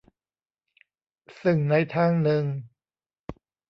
[1.41, 2.43] ซึ่งในทางหนึ่ง